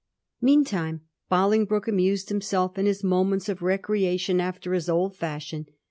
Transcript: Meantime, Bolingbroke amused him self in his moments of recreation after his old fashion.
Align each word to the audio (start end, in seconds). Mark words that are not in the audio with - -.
Meantime, 0.41 1.01
Bolingbroke 1.29 1.87
amused 1.87 2.31
him 2.31 2.41
self 2.41 2.75
in 2.75 2.87
his 2.87 3.03
moments 3.03 3.47
of 3.47 3.61
recreation 3.61 4.41
after 4.41 4.73
his 4.73 4.89
old 4.89 5.15
fashion. 5.15 5.67